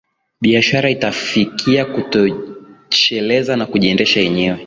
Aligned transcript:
biashara 0.41 0.89
itafikia 0.89 1.85
kujitosheleza 1.85 3.55
na 3.57 3.65
kujiendesha 3.65 4.19
yenyewe 4.21 4.59